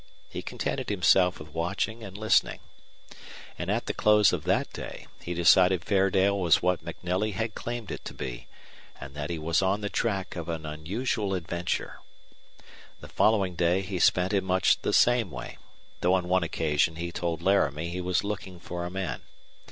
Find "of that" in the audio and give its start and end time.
4.33-4.73